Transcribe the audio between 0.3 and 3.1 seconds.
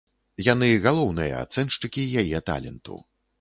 Яны галоўныя ацэншчыкі яе таленту.